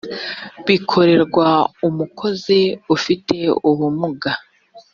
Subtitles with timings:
[0.65, 1.47] bikorerwa
[1.87, 2.59] umukozi
[2.95, 3.37] ufite
[3.69, 4.31] ubumuga